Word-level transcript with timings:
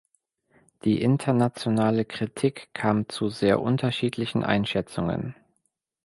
Die 0.83 0.99
internationale 0.99 2.05
Kritik 2.05 2.73
kam 2.73 3.07
zu 3.07 3.29
sehr 3.29 3.61
unterschiedlichen 3.61 4.43
Einschätzungen. 4.43 5.35